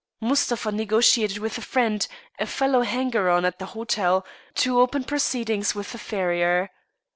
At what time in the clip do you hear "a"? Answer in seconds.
1.59-1.61, 2.39-2.47